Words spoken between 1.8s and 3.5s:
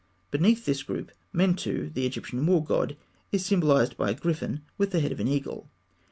the Egyptian war god, is